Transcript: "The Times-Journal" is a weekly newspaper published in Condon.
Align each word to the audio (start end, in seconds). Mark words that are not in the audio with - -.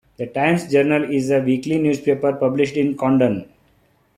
"The 0.17 0.25
Times-Journal" 0.25 1.11
is 1.13 1.29
a 1.29 1.41
weekly 1.41 1.77
newspaper 1.77 2.33
published 2.33 2.75
in 2.75 2.97
Condon. 2.97 3.45